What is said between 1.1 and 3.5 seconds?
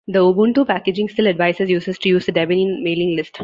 advises users to use the Debian mailing-list.